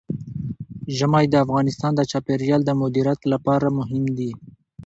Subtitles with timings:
[0.97, 4.31] ژمی د افغانستان د چاپیریال د مدیریت لپاره مهم دي.